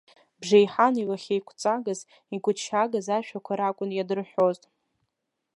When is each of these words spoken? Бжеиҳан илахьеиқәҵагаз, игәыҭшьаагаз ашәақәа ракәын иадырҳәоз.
Бжеиҳан 0.39 0.93
илахьеиқәҵагаз, 1.01 1.99
игәыҭшьаагаз 2.35 3.07
ашәақәа 3.17 3.53
ракәын 3.59 3.89
иадырҳәоз. 3.93 4.59